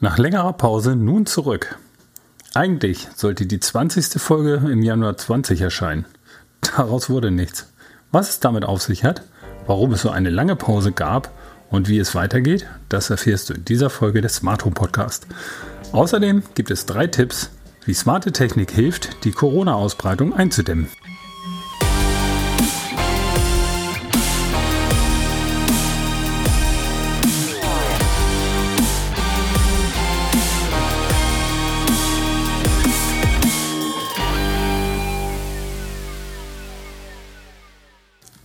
Nach 0.00 0.16
längerer 0.16 0.52
Pause 0.52 0.94
nun 0.94 1.26
zurück. 1.26 1.76
Eigentlich 2.54 3.08
sollte 3.16 3.46
die 3.46 3.58
20. 3.58 4.22
Folge 4.22 4.70
im 4.70 4.80
Januar 4.80 5.16
20 5.16 5.60
erscheinen. 5.60 6.04
Daraus 6.60 7.10
wurde 7.10 7.32
nichts. 7.32 7.72
Was 8.12 8.28
es 8.28 8.38
damit 8.38 8.64
auf 8.64 8.80
sich 8.80 9.02
hat, 9.02 9.22
warum 9.66 9.92
es 9.92 10.02
so 10.02 10.10
eine 10.10 10.30
lange 10.30 10.54
Pause 10.54 10.92
gab 10.92 11.32
und 11.68 11.88
wie 11.88 11.98
es 11.98 12.14
weitergeht, 12.14 12.64
das 12.88 13.10
erfährst 13.10 13.50
du 13.50 13.54
in 13.54 13.64
dieser 13.64 13.90
Folge 13.90 14.20
des 14.20 14.36
Smart 14.36 14.64
Home 14.64 14.74
Podcast. 14.74 15.26
Außerdem 15.90 16.44
gibt 16.54 16.70
es 16.70 16.86
drei 16.86 17.08
Tipps, 17.08 17.50
wie 17.84 17.94
smarte 17.94 18.30
Technik 18.30 18.70
hilft, 18.70 19.24
die 19.24 19.32
Corona-Ausbreitung 19.32 20.32
einzudämmen. 20.32 20.86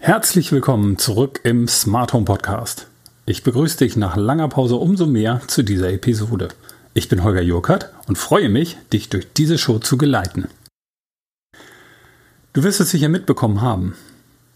Herzlich 0.06 0.52
willkommen 0.52 0.98
zurück 0.98 1.40
im 1.46 1.66
Smart 1.70 2.12
Home 2.12 2.26
Podcast. 2.26 2.88
Ich 3.26 3.42
begrüße 3.42 3.78
dich 3.78 3.96
nach 3.96 4.18
langer 4.18 4.50
Pause 4.50 4.76
umso 4.76 5.06
mehr 5.06 5.40
zu 5.48 5.64
dieser 5.64 5.94
Episode. 5.94 6.50
Ich 6.94 7.08
bin 7.08 7.24
Holger 7.24 7.42
Jurkert 7.42 7.90
und 8.10 8.18
freue 8.18 8.50
mich, 8.50 8.76
dich 8.92 9.08
durch 9.08 9.32
diese 9.32 9.58
Show 9.58 9.80
zu 9.80 9.98
geleiten. 9.98 10.50
Du 12.52 12.64
wirst 12.64 12.82
es 12.82 12.92
sicher 12.92 13.08
mitbekommen 13.08 13.62
haben. 13.62 13.96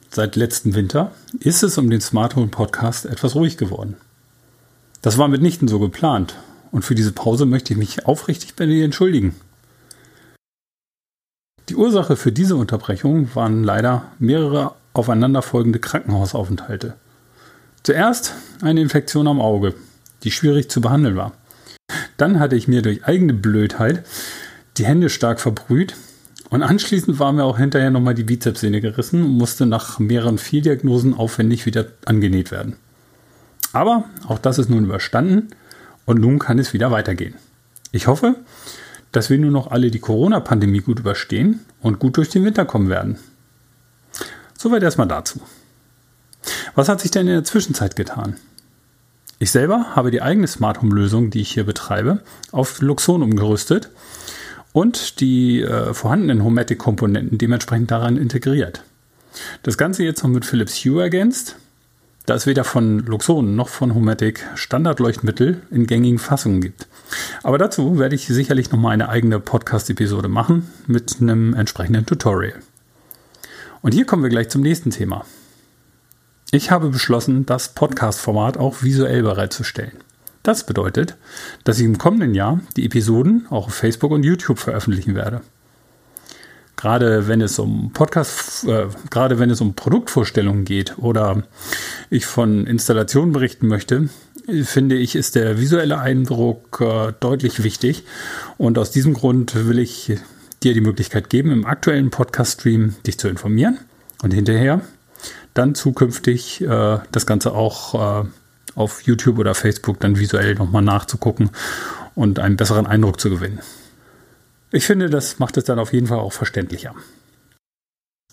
Seit 0.09 0.35
letzten 0.35 0.75
Winter 0.75 1.13
ist 1.39 1.63
es 1.63 1.77
um 1.77 1.89
den 1.89 2.02
Smart 2.02 2.35
Home 2.35 2.49
Podcast 2.49 3.05
etwas 3.05 3.33
ruhig 3.35 3.55
geworden. 3.55 3.95
Das 5.02 5.17
war 5.17 5.29
mitnichten 5.29 5.69
so 5.69 5.79
geplant 5.79 6.35
und 6.73 6.83
für 6.83 6.93
diese 6.93 7.13
Pause 7.13 7.45
möchte 7.45 7.71
ich 7.71 7.79
mich 7.79 8.05
aufrichtig 8.05 8.55
bei 8.55 8.66
dir 8.66 8.83
entschuldigen. 8.83 9.33
Die 11.69 11.75
Ursache 11.77 12.17
für 12.17 12.33
diese 12.33 12.57
Unterbrechung 12.57 13.33
waren 13.33 13.63
leider 13.63 14.11
mehrere 14.19 14.75
aufeinanderfolgende 14.98 15.80
Krankenhausaufenthalte. 15.80 16.95
Zuerst 17.84 18.34
eine 18.62 18.81
Infektion 18.81 19.28
am 19.28 19.40
Auge, 19.40 19.73
die 20.23 20.31
schwierig 20.31 20.70
zu 20.70 20.81
behandeln 20.81 21.16
war. 21.16 21.34
Dann 22.17 22.40
hatte 22.40 22.56
ich 22.56 22.67
mir 22.67 22.81
durch 22.81 23.06
eigene 23.06 23.34
Blödheit 23.34 24.03
die 24.78 24.86
Hände 24.86 25.09
stark 25.09 25.40
verbrüht 25.40 25.95
und 26.50 26.64
anschließend 26.64 27.20
war 27.20 27.31
mir 27.31 27.44
auch 27.44 27.58
hinterher 27.58 27.92
nochmal 27.92 28.16
die 28.16 28.23
Bizepssehne 28.23 28.81
gerissen 28.81 29.23
und 29.23 29.31
musste 29.31 29.66
nach 29.66 30.00
mehreren 30.00 30.38
Fehldiagnosen 30.38 31.14
aufwendig 31.14 31.66
wieder 31.66 31.86
angenäht 32.06 32.52
werden. 32.52 32.75
Aber 33.73 34.06
auch 34.28 34.40
das 34.40 34.59
ist 34.59 34.70
nun 34.70 34.86
überstanden 34.86 35.50
und 36.06 36.20
nun 36.20 36.40
kann 36.40 36.59
es 36.59 36.73
wieder 36.73 36.92
weitergehen. 36.92 37.36
Ich 37.92 38.08
hoffe, 38.08 38.36
dass 39.12 39.30
wir 39.30 39.38
nur 39.38 39.52
noch 39.52 39.72
alle 39.72 39.92
die 39.92 40.00
Corona-Pandemie 40.00 40.80
gut 40.80 41.00
überstehen 41.00 41.62
und 41.81 42.00
gut 42.00 42.18
durch 42.18 42.30
den 42.30 42.45
Winter 42.45 42.66
kommen 42.66 42.90
werden. 42.90 43.18
Soweit 44.58 44.83
erstmal 44.83 45.08
dazu. 45.08 45.39
Was 46.75 46.89
hat 46.89 47.00
sich 47.00 47.11
denn 47.11 47.27
in 47.27 47.33
der 47.33 47.44
Zwischenzeit 47.44 47.95
getan? 47.95 48.36
Ich 49.39 49.52
selber 49.52 49.95
habe 49.95 50.09
die 50.09 50.22
eigene 50.22 50.47
Smart 50.47 50.81
Home 50.81 50.95
Lösung, 50.95 51.30
die 51.30 51.41
ich 51.41 51.52
hier 51.52 51.63
betreibe, 51.63 52.23
auf 52.52 52.81
Luxon 52.81 53.22
umgerüstet 53.22 53.89
und 54.73 55.19
die 55.19 55.61
äh, 55.61 55.94
vorhandenen 55.94 56.44
Homatic 56.44 56.80
Komponenten 56.80 57.38
dementsprechend 57.38 57.91
daran 57.91 58.17
integriert. 58.17 58.83
Das 59.61 59.78
Ganze 59.78 60.03
jetzt 60.03 60.23
noch 60.23 60.31
mit 60.31 60.45
Philips 60.45 60.83
Hue 60.83 61.02
ergänzt, 61.02 61.55
da 62.25 62.33
es 62.33 62.47
weder 62.47 62.63
von 62.63 63.00
Luxon 63.00 63.55
noch 63.55 63.69
von 63.69 63.94
Homatic 63.94 64.44
Standardleuchtmittel 64.55 65.61
in 65.69 65.85
gängigen 65.85 66.17
Fassungen 66.17 66.61
gibt. 66.61 66.88
Aber 67.44 67.59
dazu 67.59 68.00
werde 68.00 68.16
ich 68.16 68.25
sicherlich 68.28 68.72
noch 68.72 68.80
mal 68.80 68.89
eine 68.89 69.09
eigene 69.09 69.39
Podcast-Episode 69.39 70.28
machen 70.28 70.67
mit 70.88 71.17
einem 71.22 71.53
entsprechenden 71.53 72.08
Tutorial. 72.08 72.55
Und 73.81 73.94
hier 73.94 74.06
kommen 74.06 74.23
wir 74.23 74.30
gleich 74.30 74.50
zum 74.50 74.62
nächsten 74.62 74.91
Thema. 74.91 75.25
Ich 76.51 76.72
habe 76.72 76.90
beschlossen, 76.90 77.46
das 77.46 77.74
Podcast-Format 77.74 78.57
auch 78.57 78.81
visuell 78.81 79.22
bereitzustellen. 79.24 79.97
Das 80.44 80.66
bedeutet, 80.66 81.18
dass 81.66 81.79
ich 81.79 81.85
im 81.85 81.97
kommenden 81.97 82.34
Jahr 82.34 82.62
die 82.78 82.85
Episoden 82.85 83.47
auch 83.50 83.68
auf 83.68 83.74
Facebook 83.74 84.12
und 84.12 84.24
YouTube 84.24 84.59
veröffentlichen 84.59 85.13
werde. 85.13 85.41
Gerade 86.78 87.28
wenn 87.28 87.41
es 87.41 87.59
um 87.59 87.91
Podcast, 87.91 88.63
äh, 88.66 88.88
gerade 89.09 89.40
wenn 89.40 89.50
es 89.50 89.59
um 89.59 89.74
Produktvorstellungen 89.74 90.63
geht 90.63 90.97
oder 91.00 91.44
ich 92.09 92.25
von 92.25 92.66
Installationen 92.66 93.34
berichten 93.34 93.68
möchte, 93.68 94.09
finde 94.63 94.96
ich, 94.96 95.16
ist 95.16 95.35
der 95.35 95.59
visuelle 95.59 96.00
Eindruck 96.00 96.80
äh, 96.80 97.13
deutlich 97.19 97.63
wichtig. 97.63 98.06
Und 98.57 98.78
aus 98.78 98.91
diesem 98.91 99.16
Grund 99.16 99.53
will 99.68 99.80
ich 99.80 100.13
dir 100.67 100.73
die 100.73 100.81
Möglichkeit 100.81 101.29
geben, 101.29 101.51
im 101.51 101.66
aktuellen 101.66 102.09
Podcast-Stream 102.09 102.95
dich 103.05 103.17
zu 103.17 103.29
informieren 103.29 103.79
und 104.22 104.33
hinterher 104.33 104.81
dann 105.53 105.75
zukünftig 105.75 106.61
äh, 106.61 107.00
das 107.11 107.25
Ganze 107.25 107.53
auch 107.53 108.23
äh, 108.23 108.28
auf 108.75 109.01
YouTube 109.03 109.39
oder 109.39 109.56
Facebook 109.56 110.00
dann 110.01 110.19
visuell 110.19 110.56
nochmal 110.56 110.81
nachzugucken 110.81 111.50
und 112.16 112.39
einen 112.39 112.57
besseren 112.57 112.85
Eindruck 112.85 113.19
zu 113.19 113.29
gewinnen. 113.29 113.59
Ich 114.72 114.85
finde, 114.85 115.09
das 115.09 115.39
macht 115.39 115.56
es 115.56 115.63
dann 115.63 115.79
auf 115.79 115.94
jeden 115.94 116.07
Fall 116.07 116.19
auch 116.19 116.33
verständlicher. 116.33 116.94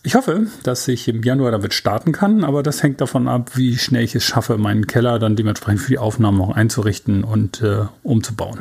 Ich 0.03 0.17
hoffe, 0.17 0.49
dass 0.65 0.87
ich 0.89 1.09
im 1.09 1.23
Januar 1.23 1.53
damit 1.53 1.73
starten 1.73 2.12
kann, 2.12 2.44
aber 2.44 2.62
das 2.62 2.83
hängt 2.83 3.00
davon 3.00 3.28
ab, 3.28 3.53
wie 3.55 3.78
schnell 3.78 4.03
ich 4.03 4.15
es 4.15 4.25
schaffe, 4.25 4.59
meinen 4.59 4.87
Keller 4.87 5.19
dann 5.19 5.37
dementsprechend 5.37 5.81
für 5.81 5.91
die 5.91 5.99
Aufnahmen 5.99 6.39
noch 6.39 6.50
einzurichten 6.50 7.25
und 7.25 7.62
äh, 7.62 7.87
umzubauen. 8.03 8.61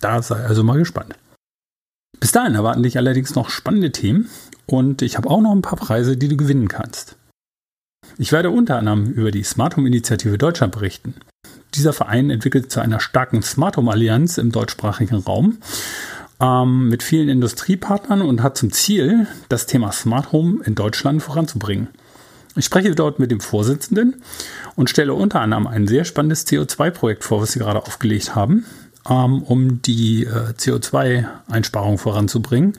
Da 0.00 0.22
sei 0.22 0.36
also 0.36 0.64
mal 0.64 0.78
gespannt. 0.78 1.14
Bis 2.20 2.32
dahin 2.32 2.54
erwarten 2.54 2.82
dich 2.82 2.96
allerdings 2.96 3.34
noch 3.34 3.50
spannende 3.50 3.92
Themen 3.92 4.28
und 4.66 5.02
ich 5.02 5.16
habe 5.16 5.30
auch 5.30 5.40
noch 5.40 5.52
ein 5.52 5.62
paar 5.62 5.78
Preise, 5.78 6.16
die 6.16 6.28
du 6.28 6.36
gewinnen 6.36 6.68
kannst. 6.68 7.16
Ich 8.18 8.32
werde 8.32 8.50
unter 8.50 8.78
anderem 8.78 9.06
über 9.12 9.30
die 9.30 9.42
Smart 9.42 9.76
Home 9.76 9.86
Initiative 9.86 10.38
Deutschland 10.38 10.72
berichten. 10.72 11.14
Dieser 11.74 11.92
Verein 11.92 12.30
entwickelt 12.30 12.72
zu 12.72 12.80
einer 12.80 13.00
starken 13.00 13.42
Smart 13.42 13.76
Home 13.76 13.92
Allianz 13.92 14.38
im 14.38 14.52
deutschsprachigen 14.52 15.16
Raum 15.16 15.58
ähm, 16.40 16.88
mit 16.88 17.02
vielen 17.02 17.28
Industriepartnern 17.28 18.22
und 18.22 18.42
hat 18.42 18.56
zum 18.56 18.72
Ziel, 18.72 19.26
das 19.48 19.66
Thema 19.66 19.92
Smart 19.92 20.32
Home 20.32 20.62
in 20.64 20.74
Deutschland 20.74 21.22
voranzubringen. 21.22 21.88
Ich 22.54 22.64
spreche 22.64 22.94
dort 22.94 23.18
mit 23.18 23.30
dem 23.30 23.40
Vorsitzenden 23.40 24.22
und 24.76 24.88
stelle 24.88 25.12
unter 25.12 25.40
anderem 25.40 25.66
ein 25.66 25.86
sehr 25.86 26.06
spannendes 26.06 26.46
CO2-Projekt 26.46 27.24
vor, 27.24 27.42
was 27.42 27.52
sie 27.52 27.58
gerade 27.58 27.82
aufgelegt 27.82 28.34
haben 28.34 28.64
um 29.08 29.82
die 29.82 30.24
äh, 30.24 30.52
CO2-Einsparung 30.58 31.98
voranzubringen, 31.98 32.74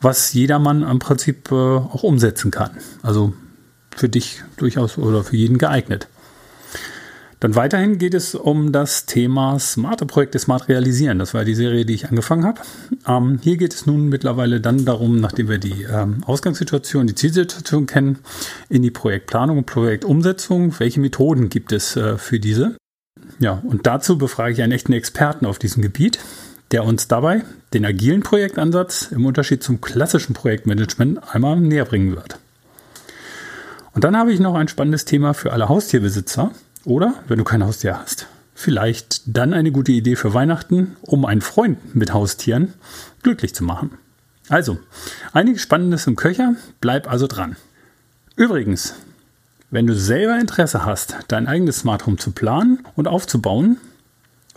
was 0.00 0.32
jedermann 0.32 0.82
im 0.82 0.98
Prinzip 0.98 1.50
äh, 1.50 1.54
auch 1.54 2.02
umsetzen 2.02 2.50
kann. 2.50 2.72
Also 3.02 3.32
für 3.96 4.08
dich 4.08 4.42
durchaus 4.56 4.98
oder 4.98 5.24
für 5.24 5.36
jeden 5.36 5.58
geeignet. 5.58 6.08
Dann 7.42 7.56
weiterhin 7.56 7.98
geht 7.98 8.14
es 8.14 8.36
um 8.36 8.70
das 8.70 9.04
Thema 9.04 9.58
smarte 9.58 10.06
Projekte 10.06 10.38
smart 10.38 10.68
realisieren. 10.68 11.18
Das 11.18 11.34
war 11.34 11.44
die 11.44 11.56
Serie, 11.56 11.84
die 11.84 11.94
ich 11.94 12.08
angefangen 12.08 12.44
habe. 12.44 12.60
Ähm, 13.04 13.40
hier 13.42 13.56
geht 13.56 13.74
es 13.74 13.84
nun 13.84 14.08
mittlerweile 14.08 14.60
dann 14.60 14.84
darum, 14.84 15.18
nachdem 15.20 15.48
wir 15.48 15.58
die 15.58 15.82
ähm, 15.92 16.22
Ausgangssituation, 16.24 17.08
die 17.08 17.16
Zielsituation 17.16 17.86
kennen, 17.86 18.20
in 18.68 18.82
die 18.82 18.92
Projektplanung 18.92 19.58
und 19.58 19.66
Projektumsetzung. 19.66 20.78
Welche 20.78 21.00
Methoden 21.00 21.48
gibt 21.48 21.72
es 21.72 21.96
äh, 21.96 22.16
für 22.16 22.38
diese? 22.38 22.76
Ja, 23.38 23.62
und 23.64 23.86
dazu 23.86 24.18
befrage 24.18 24.52
ich 24.52 24.62
einen 24.62 24.72
echten 24.72 24.92
Experten 24.92 25.46
auf 25.46 25.58
diesem 25.58 25.82
Gebiet, 25.82 26.18
der 26.70 26.84
uns 26.84 27.08
dabei 27.08 27.44
den 27.74 27.84
agilen 27.84 28.22
Projektansatz 28.22 29.08
im 29.10 29.26
Unterschied 29.26 29.62
zum 29.62 29.80
klassischen 29.80 30.34
Projektmanagement 30.34 31.34
einmal 31.34 31.60
näher 31.60 31.84
bringen 31.84 32.14
wird. 32.14 32.38
Und 33.94 34.04
dann 34.04 34.16
habe 34.16 34.32
ich 34.32 34.40
noch 34.40 34.54
ein 34.54 34.68
spannendes 34.68 35.04
Thema 35.04 35.34
für 35.34 35.52
alle 35.52 35.68
Haustierbesitzer 35.68 36.50
oder, 36.84 37.14
wenn 37.28 37.38
du 37.38 37.44
kein 37.44 37.64
Haustier 37.64 37.98
hast, 37.98 38.26
vielleicht 38.54 39.22
dann 39.26 39.52
eine 39.52 39.70
gute 39.70 39.92
Idee 39.92 40.16
für 40.16 40.34
Weihnachten, 40.34 40.96
um 41.02 41.24
einen 41.24 41.40
Freund 41.40 41.94
mit 41.94 42.12
Haustieren 42.14 42.72
glücklich 43.22 43.54
zu 43.54 43.64
machen. 43.64 43.98
Also, 44.48 44.78
einiges 45.32 45.62
Spannendes 45.62 46.06
im 46.06 46.16
Köcher, 46.16 46.54
bleib 46.80 47.10
also 47.10 47.26
dran. 47.26 47.56
Übrigens, 48.36 48.94
wenn 49.72 49.86
du 49.86 49.94
selber 49.94 50.38
Interesse 50.38 50.84
hast, 50.84 51.16
dein 51.28 51.48
eigenes 51.48 51.78
Smart 51.78 52.06
Home 52.06 52.18
zu 52.18 52.30
planen 52.30 52.80
und 52.94 53.08
aufzubauen 53.08 53.78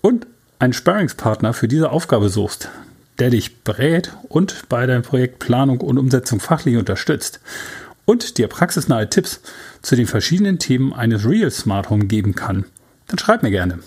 und 0.02 0.28
einen 0.60 0.74
Sparringspartner 0.74 1.54
für 1.54 1.70
diese 1.70 1.90
Aufgabe 1.90 2.28
suchst, 2.28 2.70
der 3.18 3.30
dich 3.30 3.64
berät 3.64 4.12
und 4.28 4.68
bei 4.68 4.86
deiner 4.86 5.02
Projektplanung 5.02 5.80
und 5.80 5.98
Umsetzung 5.98 6.42
fachlich 6.42 6.76
unterstützt 6.76 7.40
und 8.04 8.38
dir 8.38 8.50
praxisnahe 8.50 9.10
Tipps 9.10 9.40
zu 9.82 9.96
den 9.96 10.06
verschiedenen 10.06 10.60
Themen 10.60 10.92
eines 10.92 11.26
Real 11.26 11.50
Smart 11.50 11.90
Home 11.90 12.08
geben 12.08 12.36
kann, 12.36 12.66
dann 13.08 13.18
schreib 13.18 13.42
mir 13.42 13.52
gerne 13.52 13.80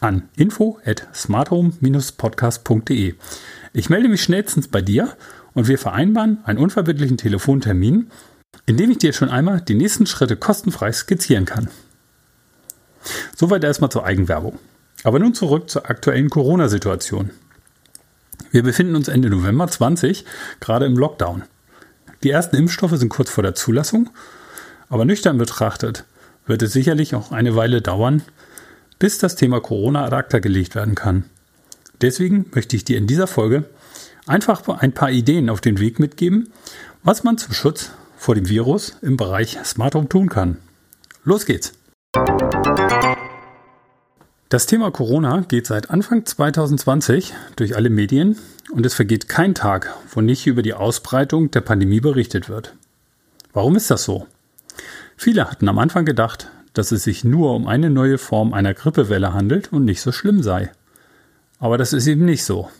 an 0.00 0.22
info 0.36 0.78
at 0.86 1.06
smarthome-podcast.de. 1.14 3.14
Ich 3.74 3.90
melde 3.90 4.08
mich 4.08 4.22
schnellstens 4.22 4.68
bei 4.68 4.80
dir 4.80 5.14
und 5.52 5.68
wir 5.68 5.78
vereinbaren 5.78 6.38
einen 6.44 6.58
unverbindlichen 6.58 7.18
Telefontermin, 7.18 8.10
indem 8.66 8.90
ich 8.90 8.98
dir 8.98 9.12
schon 9.12 9.28
einmal 9.28 9.60
die 9.60 9.74
nächsten 9.74 10.06
Schritte 10.06 10.36
kostenfrei 10.36 10.92
skizzieren 10.92 11.44
kann. 11.44 11.68
Soweit 13.36 13.64
erstmal 13.64 13.90
zur 13.90 14.04
Eigenwerbung. 14.04 14.58
Aber 15.04 15.18
nun 15.18 15.34
zurück 15.34 15.68
zur 15.68 15.90
aktuellen 15.90 16.30
Corona-Situation. 16.30 17.30
Wir 18.52 18.62
befinden 18.62 18.94
uns 18.94 19.08
Ende 19.08 19.30
November 19.30 19.66
20 19.66 20.24
gerade 20.60 20.86
im 20.86 20.96
Lockdown. 20.96 21.42
Die 22.22 22.30
ersten 22.30 22.56
Impfstoffe 22.56 22.96
sind 22.96 23.08
kurz 23.08 23.30
vor 23.30 23.42
der 23.42 23.54
Zulassung, 23.54 24.10
aber 24.88 25.04
nüchtern 25.04 25.38
betrachtet 25.38 26.04
wird 26.46 26.62
es 26.62 26.72
sicherlich 26.72 27.14
auch 27.14 27.32
eine 27.32 27.56
Weile 27.56 27.82
dauern, 27.82 28.22
bis 28.98 29.18
das 29.18 29.36
Thema 29.36 29.60
Corona 29.60 30.04
ad 30.04 30.14
acta 30.14 30.38
gelegt 30.38 30.74
werden 30.74 30.94
kann. 30.94 31.24
Deswegen 32.00 32.46
möchte 32.52 32.76
ich 32.76 32.84
dir 32.84 32.98
in 32.98 33.06
dieser 33.06 33.26
Folge 33.26 33.64
einfach 34.26 34.68
ein 34.68 34.92
paar 34.92 35.10
Ideen 35.10 35.50
auf 35.50 35.60
den 35.60 35.78
Weg 35.78 35.98
mitgeben, 35.98 36.52
was 37.02 37.24
man 37.24 37.38
zum 37.38 37.54
Schutz 37.54 37.90
vor 38.22 38.36
dem 38.36 38.48
Virus 38.48 38.96
im 39.02 39.16
Bereich 39.16 39.58
Smart 39.64 39.96
Home 39.96 40.08
tun 40.08 40.28
kann. 40.28 40.58
Los 41.24 41.44
geht's! 41.44 41.72
Das 44.48 44.66
Thema 44.66 44.92
Corona 44.92 45.40
geht 45.48 45.66
seit 45.66 45.90
Anfang 45.90 46.24
2020 46.24 47.34
durch 47.56 47.74
alle 47.74 47.90
Medien 47.90 48.38
und 48.70 48.86
es 48.86 48.94
vergeht 48.94 49.28
kein 49.28 49.56
Tag, 49.56 49.96
wo 50.12 50.20
nicht 50.20 50.46
über 50.46 50.62
die 50.62 50.74
Ausbreitung 50.74 51.50
der 51.50 51.62
Pandemie 51.62 51.98
berichtet 51.98 52.48
wird. 52.48 52.76
Warum 53.52 53.74
ist 53.74 53.90
das 53.90 54.04
so? 54.04 54.28
Viele 55.16 55.50
hatten 55.50 55.68
am 55.68 55.80
Anfang 55.80 56.04
gedacht, 56.04 56.48
dass 56.74 56.92
es 56.92 57.02
sich 57.02 57.24
nur 57.24 57.52
um 57.56 57.66
eine 57.66 57.90
neue 57.90 58.18
Form 58.18 58.54
einer 58.54 58.72
Grippewelle 58.72 59.34
handelt 59.34 59.72
und 59.72 59.84
nicht 59.84 60.00
so 60.00 60.12
schlimm 60.12 60.44
sei. 60.44 60.70
Aber 61.58 61.76
das 61.76 61.92
ist 61.92 62.06
eben 62.06 62.24
nicht 62.24 62.44
so. 62.44 62.70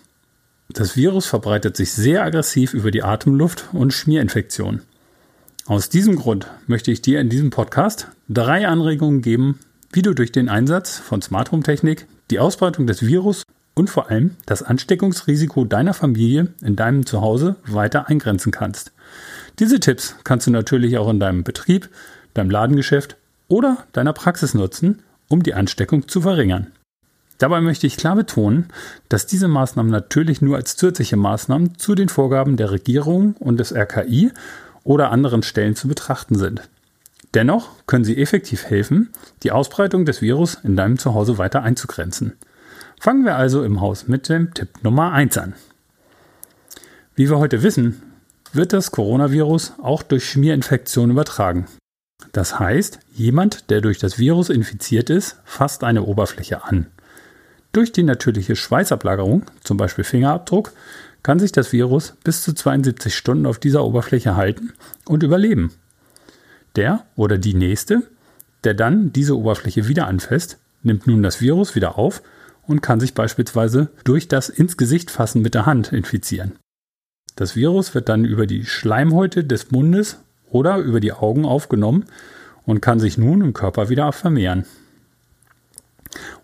Das 0.68 0.96
Virus 0.96 1.26
verbreitet 1.26 1.76
sich 1.76 1.90
sehr 1.90 2.22
aggressiv 2.22 2.74
über 2.74 2.92
die 2.92 3.02
Atemluft 3.02 3.64
und 3.72 3.92
Schmierinfektionen. 3.92 4.82
Aus 5.66 5.88
diesem 5.88 6.16
Grund 6.16 6.48
möchte 6.66 6.90
ich 6.90 7.02
dir 7.02 7.20
in 7.20 7.28
diesem 7.28 7.50
Podcast 7.50 8.08
drei 8.28 8.66
Anregungen 8.66 9.22
geben, 9.22 9.60
wie 9.92 10.02
du 10.02 10.12
durch 10.12 10.32
den 10.32 10.48
Einsatz 10.48 10.98
von 10.98 11.22
Smart 11.22 11.52
Home 11.52 11.62
Technik 11.62 12.08
die 12.32 12.40
Ausbreitung 12.40 12.88
des 12.88 13.06
Virus 13.06 13.44
und 13.74 13.88
vor 13.88 14.10
allem 14.10 14.32
das 14.44 14.64
Ansteckungsrisiko 14.64 15.64
deiner 15.64 15.94
Familie 15.94 16.48
in 16.62 16.74
deinem 16.74 17.06
Zuhause 17.06 17.54
weiter 17.64 18.08
eingrenzen 18.08 18.50
kannst. 18.50 18.90
Diese 19.60 19.78
Tipps 19.78 20.16
kannst 20.24 20.48
du 20.48 20.50
natürlich 20.50 20.98
auch 20.98 21.08
in 21.08 21.20
deinem 21.20 21.44
Betrieb, 21.44 21.88
deinem 22.34 22.50
Ladengeschäft 22.50 23.16
oder 23.46 23.84
deiner 23.92 24.12
Praxis 24.12 24.54
nutzen, 24.54 25.04
um 25.28 25.44
die 25.44 25.54
Ansteckung 25.54 26.08
zu 26.08 26.22
verringern. 26.22 26.72
Dabei 27.38 27.60
möchte 27.60 27.86
ich 27.86 27.96
klar 27.96 28.16
betonen, 28.16 28.66
dass 29.08 29.26
diese 29.26 29.46
Maßnahmen 29.46 29.92
natürlich 29.92 30.42
nur 30.42 30.56
als 30.56 30.74
zusätzliche 30.74 31.16
Maßnahmen 31.16 31.78
zu 31.78 31.94
den 31.94 32.08
Vorgaben 32.08 32.56
der 32.56 32.72
Regierung 32.72 33.34
und 33.38 33.58
des 33.58 33.72
RKI 33.72 34.32
oder 34.84 35.10
anderen 35.10 35.42
Stellen 35.42 35.76
zu 35.76 35.88
betrachten 35.88 36.36
sind. 36.36 36.68
Dennoch 37.34 37.70
können 37.86 38.04
sie 38.04 38.20
effektiv 38.20 38.64
helfen, 38.64 39.10
die 39.42 39.52
Ausbreitung 39.52 40.04
des 40.04 40.20
Virus 40.20 40.58
in 40.62 40.76
deinem 40.76 40.98
Zuhause 40.98 41.38
weiter 41.38 41.62
einzugrenzen. 41.62 42.34
Fangen 43.00 43.24
wir 43.24 43.36
also 43.36 43.64
im 43.64 43.80
Haus 43.80 44.06
mit 44.06 44.28
dem 44.28 44.52
Tipp 44.54 44.82
Nummer 44.82 45.12
1 45.12 45.38
an. 45.38 45.54
Wie 47.14 47.28
wir 47.28 47.38
heute 47.38 47.62
wissen, 47.62 48.02
wird 48.52 48.72
das 48.72 48.90
Coronavirus 48.90 49.74
auch 49.82 50.02
durch 50.02 50.28
Schmierinfektion 50.28 51.10
übertragen. 51.10 51.66
Das 52.32 52.58
heißt, 52.58 53.00
jemand, 53.12 53.70
der 53.70 53.80
durch 53.80 53.98
das 53.98 54.18
Virus 54.18 54.50
infiziert 54.50 55.10
ist, 55.10 55.36
fasst 55.44 55.84
eine 55.84 56.04
Oberfläche 56.04 56.64
an. 56.64 56.86
Durch 57.72 57.92
die 57.92 58.02
natürliche 58.02 58.54
Schweißablagerung, 58.54 59.44
zum 59.64 59.78
Beispiel 59.78 60.04
Fingerabdruck, 60.04 60.72
kann 61.22 61.38
sich 61.38 61.52
das 61.52 61.72
Virus 61.72 62.14
bis 62.24 62.42
zu 62.42 62.52
72 62.52 63.14
Stunden 63.14 63.46
auf 63.46 63.58
dieser 63.58 63.84
Oberfläche 63.84 64.36
halten 64.36 64.72
und 65.06 65.22
überleben. 65.22 65.72
Der 66.76 67.04
oder 67.16 67.38
die 67.38 67.54
nächste, 67.54 68.02
der 68.64 68.74
dann 68.74 69.12
diese 69.12 69.36
Oberfläche 69.36 69.88
wieder 69.88 70.06
anfasst, 70.06 70.58
nimmt 70.82 71.06
nun 71.06 71.22
das 71.22 71.40
Virus 71.40 71.74
wieder 71.74 71.98
auf 71.98 72.22
und 72.66 72.80
kann 72.80 73.00
sich 73.00 73.14
beispielsweise 73.14 73.90
durch 74.04 74.28
das 74.28 74.48
ins 74.48 74.76
Gesicht 74.76 75.10
fassen 75.10 75.42
mit 75.42 75.54
der 75.54 75.66
Hand 75.66 75.92
infizieren. 75.92 76.52
Das 77.36 77.56
Virus 77.56 77.94
wird 77.94 78.08
dann 78.08 78.24
über 78.24 78.46
die 78.46 78.64
Schleimhäute 78.64 79.44
des 79.44 79.70
Mundes 79.70 80.18
oder 80.50 80.78
über 80.78 81.00
die 81.00 81.12
Augen 81.12 81.44
aufgenommen 81.44 82.04
und 82.64 82.82
kann 82.82 83.00
sich 83.00 83.18
nun 83.18 83.40
im 83.40 83.52
Körper 83.52 83.88
wieder 83.88 84.12
vermehren. 84.12 84.64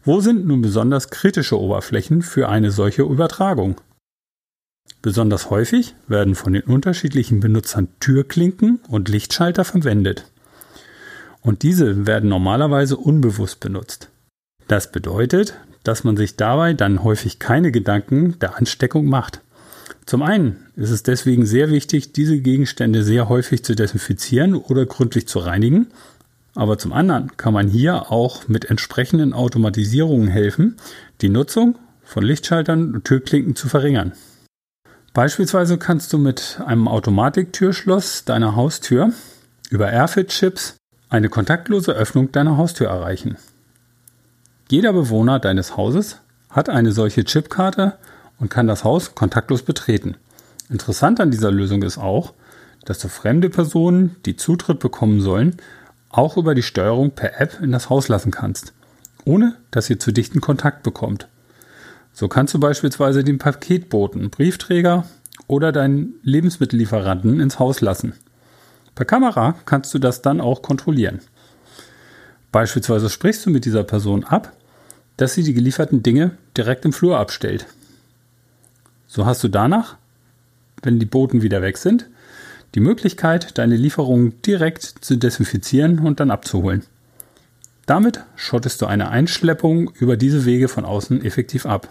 Wo 0.03 0.21
sind 0.21 0.47
nun 0.47 0.63
besonders 0.63 1.11
kritische 1.11 1.61
Oberflächen 1.61 2.23
für 2.23 2.49
eine 2.49 2.71
solche 2.71 3.03
Übertragung? 3.03 3.77
Besonders 5.01 5.51
häufig 5.51 5.95
werden 6.09 6.35
von 6.35 6.53
den 6.53 6.63
unterschiedlichen 6.63 7.41
Benutzern 7.41 7.89
Türklinken 8.01 8.81
und 8.89 9.09
Lichtschalter 9.09 9.65
verwendet. 9.65 10.25
Und 11.41 11.63
diese 11.63 12.07
werden 12.07 12.29
normalerweise 12.29 12.97
unbewusst 12.97 13.61
benutzt. 13.61 14.11
Das 14.67 14.91
bedeutet, 14.93 15.55
dass 15.85 16.05
man 16.05 16.17
sich 16.17 16.37
dabei 16.37 16.75
dann 16.75 17.05
häufig 17.05 17.39
keine 17.39 17.71
Gedanken 17.71 18.39
der 18.41 18.57
Ansteckung 18.57 19.07
macht. 19.07 19.41
Zum 20.05 20.23
einen 20.23 20.57
ist 20.75 20.91
es 20.91 21.03
deswegen 21.03 21.47
sehr 21.47 21.71
wichtig, 21.71 22.13
diese 22.13 22.39
Gegenstände 22.39 23.03
sehr 23.03 23.29
häufig 23.29 23.63
zu 23.63 23.75
desinfizieren 23.75 24.55
oder 24.55 24.85
gründlich 24.85 25.29
zu 25.29 25.39
reinigen. 25.39 25.89
Aber 26.55 26.77
zum 26.77 26.93
anderen 26.93 27.37
kann 27.37 27.55
man 27.55 27.69
hier 27.69 28.11
auch 28.11 28.49
mit 28.49 28.65
entsprechenden 28.65 29.33
Automatisierungen 29.33 30.29
helfen, 30.29 30.77
die 31.21 31.29
Nutzung 31.29 31.79
von 32.03 32.25
Lichtschaltern 32.25 32.95
und 32.95 33.05
Türklinken 33.05 33.55
zu 33.55 33.69
verringern. 33.69 34.13
Beispielsweise 35.19 35.79
kannst 35.79 36.13
du 36.13 36.19
mit 36.19 36.61
einem 36.65 36.87
Automatiktürschloss 36.87 38.25
deiner 38.25 38.55
Haustür 38.55 39.13
über 39.69 39.91
Airfit-Chips 39.91 40.77
eine 41.09 41.29
kontaktlose 41.29 41.91
Öffnung 41.91 42.31
deiner 42.31 42.57
Haustür 42.57 42.87
erreichen. 42.87 43.37
Jeder 44.71 44.93
Bewohner 44.93 45.41
deines 45.41 45.77
Hauses 45.77 46.21
hat 46.51 46.69
eine 46.69 46.93
solche 46.93 47.25
Chipkarte 47.25 47.95
und 48.39 48.49
kann 48.49 48.69
das 48.69 48.85
Haus 48.85 49.17
kontaktlos 49.17 49.65
betreten. 49.65 50.15
Interessant 50.71 51.19
an 51.19 51.33
dieser 51.33 51.51
Lösung 51.51 51.83
ist 51.83 51.99
auch, 51.99 52.33
dass 52.85 53.01
du 53.01 53.09
fremde 53.09 53.51
Personen, 53.51 54.15
die 54.25 54.37
Zutritt 54.37 54.79
bekommen 54.79 55.21
sollen, 55.21 55.57
auch 56.11 56.37
über 56.37 56.55
die 56.55 56.63
Steuerung 56.63 57.11
per 57.11 57.41
App 57.41 57.59
in 57.61 57.73
das 57.73 57.91
Haus 57.91 58.07
lassen 58.07 58.31
kannst, 58.31 58.73
ohne 59.25 59.57
dass 59.73 59.91
ihr 59.91 59.99
zu 59.99 60.13
dichten 60.13 60.41
Kontakt 60.41 60.85
bekommt. 60.85 61.27
So 62.19 62.27
kannst 62.27 62.53
du 62.53 62.59
beispielsweise 62.59 63.23
den 63.23 63.39
Paketboten, 63.39 64.31
Briefträger 64.31 65.07
oder 65.47 65.71
deinen 65.71 66.15
Lebensmittellieferanten 66.25 67.39
ins 67.39 67.61
Haus 67.61 67.81
lassen. 67.81 68.13
Per 68.97 69.05
Kamera 69.05 69.55
kannst 69.67 69.95
du 69.95 70.01
das 70.01 70.21
dann 70.21 70.41
auch 70.41 70.61
kontrollieren. 70.61 71.21
Beispielsweise 72.51 73.09
sprichst 73.09 73.47
du 73.47 73.51
mit 73.51 73.65
dieser 73.65 73.85
Person 73.85 74.25
ab, 74.25 74.53
dass 75.17 75.35
sie 75.35 75.45
die 75.45 75.55
gelieferten 75.55 76.03
Dinge 76.03 76.33
direkt 76.57 76.85
im 76.85 76.93
Flur 76.93 77.21
abstellt. 77.21 77.67
So 79.07 79.25
hast 79.25 79.45
du 79.45 79.47
danach, 79.47 79.97
wenn 80.83 80.99
die 80.99 81.07
Boten 81.07 81.43
wieder 81.43 81.63
weg 81.63 81.79
sind, 81.79 82.09
die 82.75 82.81
Möglichkeit, 82.81 83.57
deine 83.59 83.77
Lieferungen 83.77 84.43
direkt 84.43 84.83
zu 84.83 85.15
desinfizieren 85.15 86.01
und 86.01 86.19
dann 86.19 86.33
abzuholen. 86.33 86.83
Damit 87.87 88.25
schottest 88.35 88.83
du 88.83 88.87
eine 88.87 89.09
Einschleppung 89.09 89.93
über 90.01 90.17
diese 90.17 90.47
Wege 90.47 90.67
von 90.67 90.85
außen 90.85 91.25
effektiv 91.25 91.65
ab. 91.65 91.89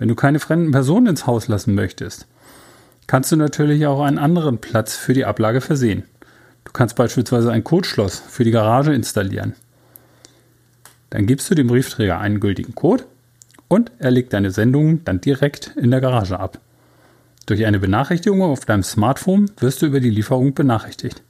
Wenn 0.00 0.08
du 0.08 0.14
keine 0.14 0.40
fremden 0.40 0.70
Personen 0.70 1.08
ins 1.08 1.26
Haus 1.26 1.46
lassen 1.46 1.74
möchtest, 1.74 2.26
kannst 3.06 3.30
du 3.32 3.36
natürlich 3.36 3.86
auch 3.86 4.00
einen 4.00 4.16
anderen 4.16 4.56
Platz 4.56 4.96
für 4.96 5.12
die 5.12 5.26
Ablage 5.26 5.60
versehen. 5.60 6.04
Du 6.64 6.72
kannst 6.72 6.96
beispielsweise 6.96 7.52
ein 7.52 7.64
Codeschloss 7.64 8.18
für 8.18 8.42
die 8.42 8.50
Garage 8.50 8.94
installieren. 8.94 9.52
Dann 11.10 11.26
gibst 11.26 11.50
du 11.50 11.54
dem 11.54 11.66
Briefträger 11.66 12.18
einen 12.18 12.40
gültigen 12.40 12.74
Code 12.74 13.04
und 13.68 13.92
er 13.98 14.10
legt 14.10 14.32
deine 14.32 14.50
Sendungen 14.50 15.04
dann 15.04 15.20
direkt 15.20 15.74
in 15.76 15.90
der 15.90 16.00
Garage 16.00 16.40
ab. 16.40 16.60
Durch 17.44 17.66
eine 17.66 17.78
Benachrichtigung 17.78 18.40
auf 18.40 18.64
deinem 18.64 18.82
Smartphone 18.82 19.50
wirst 19.58 19.82
du 19.82 19.86
über 19.86 20.00
die 20.00 20.08
Lieferung 20.08 20.54
benachrichtigt. 20.54 21.22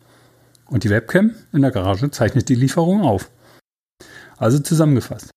Und 0.66 0.84
die 0.84 0.90
Webcam 0.90 1.34
in 1.52 1.62
der 1.62 1.72
Garage 1.72 2.08
zeichnet 2.12 2.48
die 2.48 2.54
Lieferung 2.54 3.00
auf. 3.00 3.30
Also 4.36 4.60
zusammengefasst. 4.60 5.32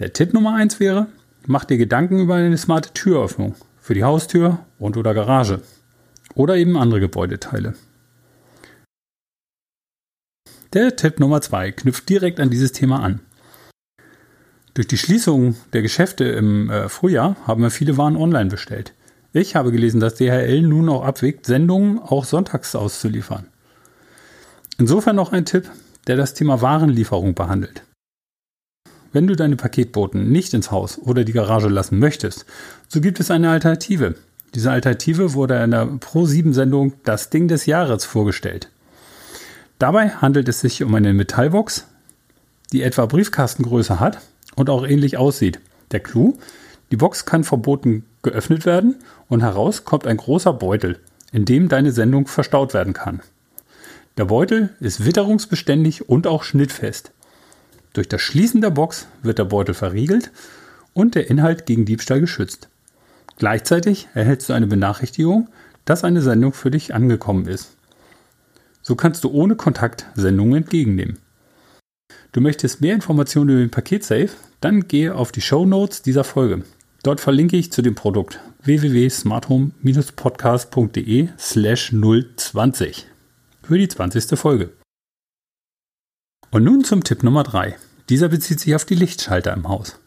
Der 0.00 0.12
Tipp 0.12 0.34
Nummer 0.34 0.54
1 0.56 0.80
wäre, 0.80 1.06
Mach 1.46 1.64
dir 1.64 1.78
Gedanken 1.78 2.20
über 2.20 2.34
eine 2.34 2.58
smarte 2.58 2.92
Türöffnung 2.92 3.54
für 3.80 3.94
die 3.94 4.04
Haustür 4.04 4.58
und 4.78 4.96
oder 4.96 5.14
Garage 5.14 5.62
oder 6.34 6.56
eben 6.56 6.76
andere 6.76 7.00
Gebäudeteile. 7.00 7.74
Der 10.72 10.94
Tipp 10.94 11.18
Nummer 11.18 11.40
2 11.40 11.72
knüpft 11.72 12.08
direkt 12.08 12.38
an 12.38 12.50
dieses 12.50 12.72
Thema 12.72 13.02
an. 13.02 13.20
Durch 14.74 14.86
die 14.86 14.98
Schließung 14.98 15.56
der 15.72 15.82
Geschäfte 15.82 16.24
im 16.24 16.70
äh, 16.70 16.88
Frühjahr 16.88 17.36
haben 17.46 17.62
wir 17.62 17.70
viele 17.70 17.96
Waren 17.96 18.16
online 18.16 18.50
bestellt. 18.50 18.94
Ich 19.32 19.56
habe 19.56 19.72
gelesen, 19.72 20.00
dass 20.00 20.14
DHL 20.14 20.62
nun 20.62 20.88
auch 20.88 21.04
abwägt, 21.04 21.46
Sendungen 21.46 21.98
auch 21.98 22.24
sonntags 22.24 22.74
auszuliefern. 22.76 23.46
Insofern 24.78 25.16
noch 25.16 25.32
ein 25.32 25.44
Tipp, 25.44 25.70
der 26.06 26.16
das 26.16 26.34
Thema 26.34 26.62
Warenlieferung 26.62 27.34
behandelt. 27.34 27.82
Wenn 29.12 29.26
du 29.26 29.34
deine 29.34 29.56
Paketboten 29.56 30.30
nicht 30.30 30.54
ins 30.54 30.70
Haus 30.70 30.98
oder 30.98 31.24
die 31.24 31.32
Garage 31.32 31.68
lassen 31.68 31.98
möchtest, 31.98 32.46
so 32.88 33.00
gibt 33.00 33.18
es 33.18 33.30
eine 33.30 33.50
Alternative. 33.50 34.14
Diese 34.54 34.70
Alternative 34.70 35.34
wurde 35.34 35.62
in 35.62 35.72
der 35.72 35.86
Pro7-Sendung 35.86 36.92
Das 37.04 37.30
Ding 37.30 37.48
des 37.48 37.66
Jahres 37.66 38.04
vorgestellt. 38.04 38.68
Dabei 39.78 40.10
handelt 40.10 40.48
es 40.48 40.60
sich 40.60 40.82
um 40.82 40.94
eine 40.94 41.12
Metallbox, 41.12 41.86
die 42.72 42.82
etwa 42.82 43.06
Briefkastengröße 43.06 43.98
hat 43.98 44.20
und 44.54 44.70
auch 44.70 44.86
ähnlich 44.86 45.16
aussieht. 45.16 45.60
Der 45.90 46.00
Clou, 46.00 46.38
die 46.90 46.96
Box 46.96 47.24
kann 47.24 47.44
verboten 47.44 48.04
geöffnet 48.22 48.66
werden 48.66 48.96
und 49.28 49.42
heraus 49.42 49.84
kommt 49.84 50.06
ein 50.06 50.18
großer 50.18 50.52
Beutel, 50.52 50.98
in 51.32 51.44
dem 51.44 51.68
deine 51.68 51.92
Sendung 51.92 52.26
verstaut 52.26 52.74
werden 52.74 52.92
kann. 52.92 53.20
Der 54.18 54.26
Beutel 54.26 54.70
ist 54.80 55.04
witterungsbeständig 55.04 56.08
und 56.08 56.26
auch 56.26 56.42
schnittfest. 56.42 57.12
Durch 57.92 58.08
das 58.08 58.20
Schließen 58.20 58.60
der 58.60 58.70
Box 58.70 59.06
wird 59.22 59.38
der 59.38 59.44
Beutel 59.44 59.74
verriegelt 59.74 60.30
und 60.92 61.14
der 61.14 61.30
Inhalt 61.30 61.66
gegen 61.66 61.84
Diebstahl 61.84 62.20
geschützt. 62.20 62.68
Gleichzeitig 63.36 64.08
erhältst 64.14 64.48
du 64.48 64.52
eine 64.52 64.66
Benachrichtigung, 64.66 65.48
dass 65.84 66.04
eine 66.04 66.22
Sendung 66.22 66.52
für 66.52 66.70
dich 66.70 66.94
angekommen 66.94 67.46
ist. 67.46 67.76
So 68.82 68.96
kannst 68.96 69.24
du 69.24 69.30
ohne 69.30 69.56
Kontakt 69.56 70.06
Sendungen 70.14 70.62
entgegennehmen. 70.62 71.18
Du 72.32 72.40
möchtest 72.40 72.80
mehr 72.80 72.94
Informationen 72.94 73.50
über 73.50 73.60
den 73.60 73.70
Paketsafe? 73.70 74.30
Dann 74.60 74.88
gehe 74.88 75.14
auf 75.14 75.32
die 75.32 75.40
Show 75.40 75.66
Notes 75.66 76.02
dieser 76.02 76.24
Folge. 76.24 76.64
Dort 77.02 77.20
verlinke 77.20 77.56
ich 77.56 77.72
zu 77.72 77.82
dem 77.82 77.94
Produkt 77.94 78.40
www.smarthome-podcast.de 78.62 81.28
slash 81.38 81.92
020 81.92 83.06
für 83.62 83.78
die 83.78 83.88
20. 83.88 84.38
Folge. 84.38 84.70
Und 86.52 86.64
nun 86.64 86.82
zum 86.82 87.04
Tipp 87.04 87.22
Nummer 87.22 87.44
3. 87.44 87.76
Dieser 88.08 88.28
bezieht 88.28 88.58
sich 88.58 88.74
auf 88.74 88.84
die 88.84 88.96
Lichtschalter 88.96 89.52
im 89.52 89.68
Haus. 89.68 90.00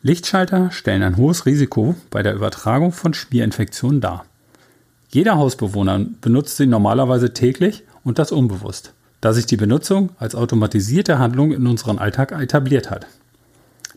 Lichtschalter 0.00 0.70
stellen 0.70 1.02
ein 1.02 1.18
hohes 1.18 1.44
Risiko 1.44 1.94
bei 2.08 2.22
der 2.22 2.34
Übertragung 2.34 2.92
von 2.92 3.12
Schmierinfektionen 3.12 4.00
dar. 4.00 4.24
Jeder 5.10 5.36
Hausbewohner 5.36 6.06
benutzt 6.22 6.56
sie 6.56 6.66
normalerweise 6.66 7.34
täglich 7.34 7.84
und 8.04 8.18
das 8.18 8.32
unbewusst, 8.32 8.94
da 9.20 9.34
sich 9.34 9.44
die 9.44 9.58
Benutzung 9.58 10.10
als 10.18 10.34
automatisierte 10.34 11.18
Handlung 11.18 11.52
in 11.52 11.66
unserem 11.66 11.98
Alltag 11.98 12.32
etabliert 12.32 12.90
hat. 12.90 13.06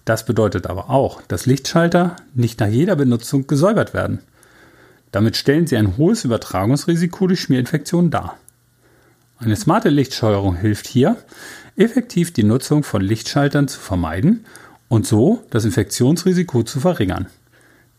Das 0.04 0.26
bedeutet 0.26 0.68
aber 0.68 0.90
auch, 0.90 1.22
dass 1.22 1.46
Lichtschalter 1.46 2.18
nicht 2.34 2.60
nach 2.60 2.68
jeder 2.68 2.98
Benutzung 2.98 3.48
gesäubert 3.48 3.94
werden. 3.94 4.20
Damit 5.14 5.38
stellen 5.38 5.66
sie 5.66 5.78
ein 5.78 5.96
hohes 5.96 6.26
Übertragungsrisiko 6.26 7.28
durch 7.28 7.40
Schmierinfektionen 7.40 8.12
dar. 8.12 8.38
Eine 9.46 9.56
smarte 9.56 9.90
Lichtsteuerung 9.90 10.56
hilft 10.56 10.88
hier, 10.88 11.18
effektiv 11.76 12.34
die 12.34 12.44
Nutzung 12.44 12.82
von 12.82 13.04
Lichtschaltern 13.04 13.68
zu 13.68 13.80
vermeiden 13.80 14.44
und 14.88 15.06
so 15.06 15.44
das 15.52 15.66
Infektionsrisiko 15.66 16.64
zu 16.64 16.80
verringern. 16.80 17.28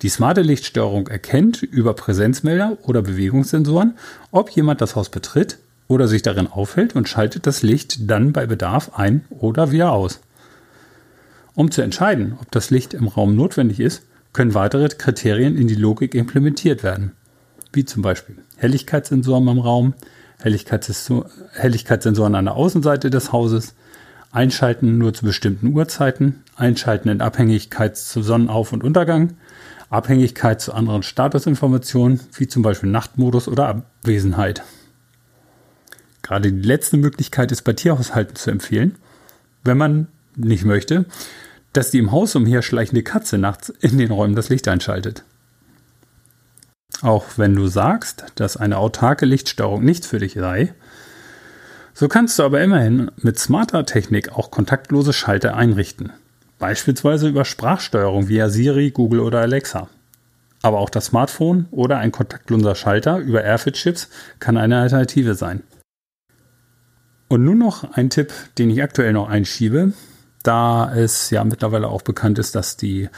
Die 0.03 0.09
smarte 0.09 0.41
Lichtsteuerung 0.43 1.07
erkennt 1.07 1.63
über 1.63 1.95
Präsenzmelder 1.95 2.79
oder 2.83 3.01
Bewegungssensoren, 3.01 3.97
ob 4.33 4.51
jemand 4.51 4.81
das 4.81 4.97
Haus 4.97 5.09
betritt 5.09 5.59
oder 5.87 6.09
sich 6.09 6.23
darin 6.23 6.49
aufhält 6.49 6.97
und 6.97 7.09
schaltet 7.09 7.47
das 7.47 7.63
Licht 7.63 8.11
dann 8.11 8.33
bei 8.33 8.47
Bedarf 8.47 8.99
ein 8.99 9.25
oder 9.31 9.71
wieder 9.71 9.93
aus. 9.93 10.19
Um 11.55 11.71
zu 11.71 11.81
entscheiden, 11.81 12.37
ob 12.41 12.51
das 12.51 12.71
Licht 12.71 12.93
im 12.93 13.07
Raum 13.07 13.37
notwendig 13.37 13.79
ist, 13.79 14.03
können 14.33 14.55
weitere 14.55 14.89
Kriterien 14.89 15.57
in 15.57 15.69
die 15.69 15.77
Logik 15.77 16.17
implementiert 16.17 16.83
werden, 16.83 17.13
wie 17.73 17.85
zum 17.85 18.03
Beispiel 18.03 18.35
Helligkeitssensoren 18.57 19.47
im 19.47 19.61
Raum, 19.61 19.95
Helligkeitssensoren 20.39 22.35
an 22.35 22.45
der 22.45 22.55
Außenseite 22.55 23.11
des 23.11 23.33
Hauses, 23.33 23.75
Einschalten 24.33 24.99
nur 24.99 25.15
zu 25.15 25.25
bestimmten 25.25 25.75
Uhrzeiten, 25.75 26.43
Einschalten 26.57 27.09
in 27.09 27.21
Abhängigkeit 27.21 27.97
zu 27.97 28.23
Sonnenauf- 28.23 28.73
und 28.73 28.85
Untergang, 28.85 29.35
Abhängigkeit 29.89 30.61
zu 30.61 30.75
anderen 30.75 31.03
Statusinformationen, 31.03 32.21
wie 32.35 32.49
zum 32.49 32.63
Beispiel 32.63 32.91
Nachtmodus 32.91 33.49
oder 33.49 33.69
Abwesenheit. 33.69 34.63
Gerade 36.23 36.53
die 36.53 36.67
letzte 36.67 36.97
Möglichkeit 36.97 37.53
ist 37.53 37.63
bei 37.63 37.73
Tierhaushalten 37.73 38.37
zu 38.37 38.51
empfehlen, 38.51 38.97
wenn 39.63 39.79
man 39.79 40.09
nicht 40.35 40.65
möchte, 40.65 41.07
dass 41.73 41.91
die 41.91 41.99
im 41.99 42.11
Haus 42.11 42.35
umherschleichende 42.35 43.03
Katze 43.03 43.39
nachts 43.39 43.69
in 43.69 43.97
den 43.97 44.11
Räumen 44.11 44.35
das 44.35 44.49
Licht 44.49 44.67
einschaltet. 44.69 45.25
Auch 47.03 47.25
wenn 47.37 47.55
du 47.55 47.67
sagst, 47.67 48.25
dass 48.37 48.57
eine 48.57 48.79
autarke 48.79 49.27
Lichtsteuerung 49.27 49.85
nichts 49.85 50.07
für 50.07 50.19
dich 50.19 50.35
sei, 50.35 50.75
so 51.95 52.09
kannst 52.09 52.39
du 52.39 52.43
aber 52.43 52.61
immerhin 52.63 53.11
mit 53.17 53.39
smarter 53.39 53.87
Technik 53.87 54.33
auch 54.33 54.51
kontaktlose 54.51 55.13
Schalter 55.13 55.57
einrichten. 55.57 56.13
Beispielsweise 56.59 57.29
über 57.29 57.45
Sprachsteuerung 57.45 58.29
via 58.29 58.49
Siri, 58.49 58.91
Google 58.91 59.21
oder 59.21 59.41
Alexa. 59.41 59.89
Aber 60.63 60.79
auch 60.79 60.91
das 60.91 61.07
Smartphone 61.07 61.67
oder 61.71 61.99
ein 61.99 62.13
kontaktloser 62.13 62.75
Schalter 62.75 63.19
über 63.19 63.43
Airfit-Chips 63.43 64.09
kann 64.41 64.57
eine 64.57 64.79
Alternative 64.79 65.35
sein. 65.35 65.63
Und 67.29 67.45
nun 67.45 67.59
noch 67.59 67.93
ein 67.93 68.11
Tipp, 68.11 68.33
den 68.59 68.71
ich 68.71 68.83
aktuell 68.83 69.13
noch 69.13 69.29
einschiebe, 69.29 69.93
da 70.43 70.95
es 70.95 71.31
ja 71.31 71.45
mittlerweile 71.45 71.89
auch 71.89 72.03
bekannt 72.03 72.39
ist, 72.39 72.55
dass 72.55 72.77
die 72.77 73.09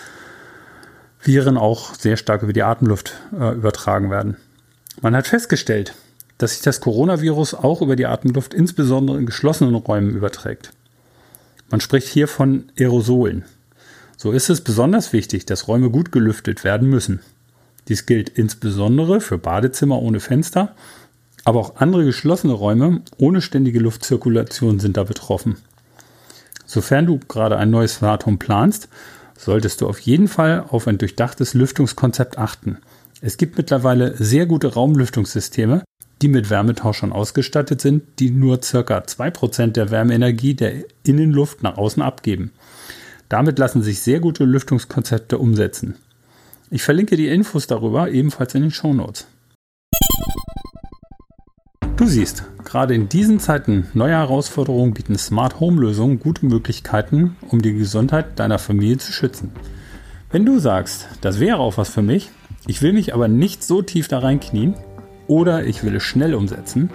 Viren 1.20 1.56
auch 1.56 1.94
sehr 1.94 2.16
stark 2.16 2.42
über 2.42 2.52
die 2.52 2.62
Atemluft 2.62 3.14
äh, 3.38 3.54
übertragen 3.54 4.10
werden. 4.10 4.36
Man 5.00 5.16
hat 5.16 5.26
festgestellt, 5.26 5.94
dass 6.38 6.52
sich 6.52 6.62
das 6.62 6.80
Coronavirus 6.80 7.54
auch 7.54 7.82
über 7.82 7.96
die 7.96 8.06
Atemluft 8.06 8.54
insbesondere 8.54 9.18
in 9.18 9.26
geschlossenen 9.26 9.74
Räumen 9.74 10.14
überträgt. 10.14 10.70
Man 11.70 11.80
spricht 11.80 12.08
hier 12.08 12.28
von 12.28 12.70
Aerosolen. 12.78 13.44
So 14.16 14.32
ist 14.32 14.48
es 14.48 14.62
besonders 14.62 15.12
wichtig, 15.12 15.46
dass 15.46 15.68
Räume 15.68 15.90
gut 15.90 16.12
gelüftet 16.12 16.64
werden 16.64 16.88
müssen. 16.88 17.20
Dies 17.88 18.06
gilt 18.06 18.28
insbesondere 18.30 19.20
für 19.20 19.38
Badezimmer 19.38 20.00
ohne 20.00 20.20
Fenster, 20.20 20.74
aber 21.44 21.60
auch 21.60 21.76
andere 21.76 22.04
geschlossene 22.04 22.52
Räume 22.52 23.02
ohne 23.16 23.40
ständige 23.40 23.78
Luftzirkulation 23.78 24.80
sind 24.80 24.96
da 24.96 25.04
betroffen. 25.04 25.56
Sofern 26.66 27.06
du 27.06 27.18
gerade 27.28 27.56
ein 27.56 27.70
neues 27.70 27.94
Smart 27.94 28.26
planst, 28.38 28.88
solltest 29.38 29.80
du 29.80 29.88
auf 29.88 30.00
jeden 30.00 30.28
Fall 30.28 30.66
auf 30.68 30.86
ein 30.86 30.98
durchdachtes 30.98 31.54
Lüftungskonzept 31.54 32.36
achten. 32.36 32.78
Es 33.20 33.36
gibt 33.36 33.56
mittlerweile 33.56 34.14
sehr 34.16 34.46
gute 34.46 34.74
Raumlüftungssysteme, 34.74 35.82
die 36.20 36.28
mit 36.28 36.50
Wärmetauschern 36.50 37.12
ausgestattet 37.12 37.80
sind, 37.80 38.02
die 38.18 38.30
nur 38.30 38.58
ca. 38.58 38.98
2% 38.98 39.68
der 39.68 39.90
Wärmeenergie 39.90 40.54
der 40.54 40.84
Innenluft 41.04 41.62
nach 41.62 41.78
außen 41.78 42.02
abgeben. 42.02 42.52
Damit 43.28 43.58
lassen 43.58 43.82
sich 43.82 44.00
sehr 44.00 44.20
gute 44.20 44.44
Lüftungskonzepte 44.44 45.38
umsetzen. 45.38 45.96
Ich 46.70 46.82
verlinke 46.82 47.16
die 47.16 47.28
Infos 47.28 47.66
darüber 47.66 48.10
ebenfalls 48.10 48.54
in 48.54 48.62
den 48.62 48.70
Show 48.70 48.92
Notes. 48.92 49.26
Du 51.98 52.06
siehst, 52.06 52.44
gerade 52.64 52.94
in 52.94 53.08
diesen 53.08 53.40
Zeiten 53.40 53.88
neuer 53.92 54.18
Herausforderungen 54.18 54.94
bieten 54.94 55.18
Smart 55.18 55.58
Home 55.58 55.80
Lösungen 55.80 56.20
gute 56.20 56.46
Möglichkeiten, 56.46 57.36
um 57.48 57.60
die 57.60 57.74
Gesundheit 57.74 58.38
deiner 58.38 58.60
Familie 58.60 58.98
zu 58.98 59.10
schützen. 59.10 59.50
Wenn 60.30 60.46
du 60.46 60.60
sagst, 60.60 61.08
das 61.22 61.40
wäre 61.40 61.58
auch 61.58 61.76
was 61.76 61.88
für 61.88 62.02
mich, 62.02 62.30
ich 62.68 62.82
will 62.82 62.92
mich 62.92 63.14
aber 63.14 63.26
nicht 63.26 63.64
so 63.64 63.82
tief 63.82 64.06
da 64.06 64.20
reinknien 64.20 64.74
oder 65.26 65.64
ich 65.64 65.82
will 65.82 65.96
es 65.96 66.04
schnell 66.04 66.36
umsetzen 66.36 66.90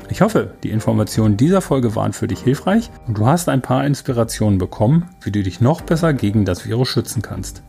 Ich 0.09 0.23
hoffe, 0.23 0.55
die 0.65 0.71
Informationen 0.71 1.37
dieser 1.37 1.61
Folge 1.61 1.95
waren 1.95 2.13
für 2.13 2.27
dich 2.27 2.41
hilfreich 2.41 2.91
und 3.07 3.19
du 3.19 3.27
hast 3.27 3.49
ein 3.49 3.63
paar 3.63 3.87
Inspirationen 3.87 4.59
bekommen, 4.59 5.09
wie 5.23 5.31
du 5.31 5.45
dich 5.45 5.61
noch 5.61 5.83
besser 5.83 6.13
gegen 6.13 6.45
das 6.45 6.67
Virus 6.67 6.89
schützen 6.89 7.23
kannst. 7.23 7.63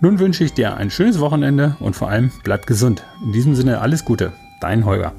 Nun 0.00 0.18
wünsche 0.18 0.42
ich 0.42 0.54
dir 0.54 0.76
ein 0.76 0.90
schönes 0.90 1.20
Wochenende 1.20 1.76
und 1.78 1.94
vor 1.94 2.08
allem 2.08 2.32
bleib 2.42 2.66
gesund. 2.66 3.04
In 3.24 3.30
diesem 3.30 3.54
Sinne 3.54 3.80
alles 3.80 4.04
Gute, 4.04 4.32
dein 4.60 4.84
Holger. 4.84 5.12